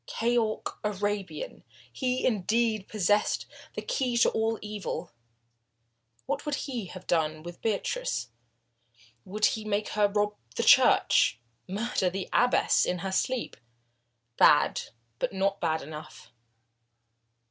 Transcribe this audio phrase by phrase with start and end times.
[0.07, 1.63] Keyork Arabian!
[1.93, 5.11] He, indeed, possessed the key to all evil.
[6.25, 8.29] What would he have done with Beatrice?
[9.25, 11.37] Would he make her rob the church
[11.67, 13.55] murder the abbess in her sleep?
[14.37, 14.81] Bad,
[15.19, 16.31] but not bad enough.